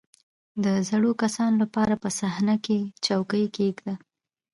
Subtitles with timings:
[0.63, 3.95] •د زړو کسانو لپاره په صحنه کې څوکۍ کښېږده.